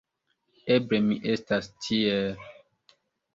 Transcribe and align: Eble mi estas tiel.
Eble 0.75 0.99
mi 1.09 1.17
estas 1.33 1.69
tiel. 1.85 2.33